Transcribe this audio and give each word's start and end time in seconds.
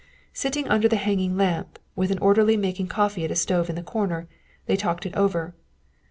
Sitting 0.33 0.67
under 0.67 0.87
the 0.87 0.95
hanging 0.95 1.37
lamp, 1.37 1.77
with 1.95 2.09
an 2.09 2.17
orderly 2.17 2.57
making 2.57 2.87
coffee 2.87 3.23
at 3.23 3.29
a 3.29 3.35
stove 3.35 3.69
in 3.69 3.75
the 3.75 3.83
corner, 3.83 4.27
they 4.65 4.75
talked 4.75 5.05
it 5.05 5.15
over. 5.15 5.53